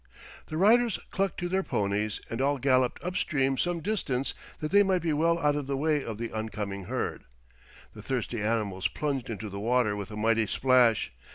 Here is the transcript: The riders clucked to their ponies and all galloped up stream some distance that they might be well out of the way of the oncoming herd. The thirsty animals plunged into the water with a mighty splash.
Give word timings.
The 0.47 0.57
riders 0.57 0.97
clucked 1.11 1.39
to 1.41 1.47
their 1.47 1.61
ponies 1.61 2.21
and 2.27 2.41
all 2.41 2.57
galloped 2.57 3.03
up 3.03 3.15
stream 3.15 3.55
some 3.55 3.81
distance 3.81 4.33
that 4.59 4.71
they 4.71 4.81
might 4.81 5.03
be 5.03 5.13
well 5.13 5.37
out 5.37 5.55
of 5.55 5.67
the 5.67 5.77
way 5.77 6.03
of 6.03 6.17
the 6.17 6.31
oncoming 6.31 6.85
herd. 6.85 7.23
The 7.93 8.01
thirsty 8.01 8.41
animals 8.41 8.87
plunged 8.87 9.29
into 9.29 9.47
the 9.47 9.59
water 9.59 9.95
with 9.95 10.09
a 10.09 10.15
mighty 10.17 10.47
splash. 10.47 11.11